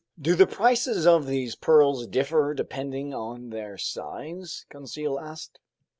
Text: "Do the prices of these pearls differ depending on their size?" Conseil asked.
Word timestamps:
"Do 0.19 0.33
the 0.33 0.47
prices 0.47 1.05
of 1.05 1.27
these 1.27 1.55
pearls 1.55 2.07
differ 2.07 2.55
depending 2.55 3.13
on 3.13 3.51
their 3.51 3.77
size?" 3.77 4.65
Conseil 4.67 5.19
asked. 5.19 5.59